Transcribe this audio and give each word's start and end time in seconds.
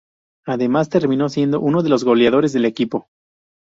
Además 0.47 0.89
terminó 0.89 1.29
siendo 1.29 1.59
uno 1.59 1.83
de 1.83 1.89
los 1.89 2.03
goleadores 2.03 2.53
del 2.53 2.65
equipo. 2.65 3.05